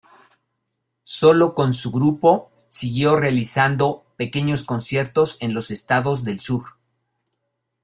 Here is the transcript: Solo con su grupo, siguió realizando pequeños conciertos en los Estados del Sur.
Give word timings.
Solo 1.03 1.53
con 1.53 1.75
su 1.75 1.91
grupo, 1.91 2.51
siguió 2.69 3.17
realizando 3.19 4.03
pequeños 4.17 4.63
conciertos 4.63 5.37
en 5.41 5.53
los 5.53 5.69
Estados 5.69 6.23
del 6.23 6.39
Sur. 6.39 6.73